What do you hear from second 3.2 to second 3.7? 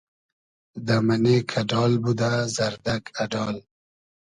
اۮال